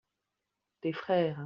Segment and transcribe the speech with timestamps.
[0.81, 1.39] tes frères.